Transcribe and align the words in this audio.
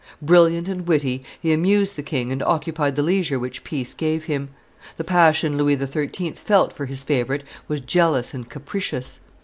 Brilliant 0.23 0.67
and 0.67 0.87
witty, 0.87 1.23
he 1.39 1.53
amused 1.53 1.95
the 1.95 2.01
king 2.01 2.31
and 2.31 2.41
occupied 2.41 2.95
the 2.95 3.03
leisure 3.03 3.37
which 3.37 3.63
peace 3.63 3.93
gave 3.93 4.23
him. 4.23 4.49
The 4.97 5.03
passion 5.03 5.57
Louis 5.59 5.75
XIII. 5.75 6.31
felt 6.31 6.73
for 6.73 6.87
his 6.87 7.03
favorite 7.03 7.43
was 7.67 7.81
jealous 7.81 8.33
and 8.33 8.49
capricious. 8.49 9.19